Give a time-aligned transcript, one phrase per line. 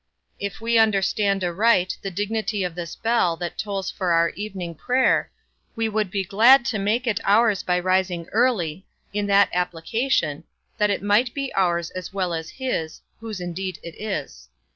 [0.39, 5.29] If we understand aright the dignity of this bell that tolls for our evening prayer,
[5.75, 10.43] we would be glad to make it ours by rising early, in that application,
[10.79, 14.49] that it might be ours as well as his, whose indeed it is.